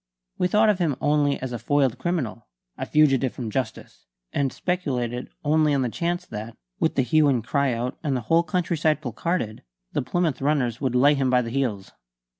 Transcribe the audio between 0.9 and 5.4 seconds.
only as a foiled criminal, a fugitive from justice, and speculated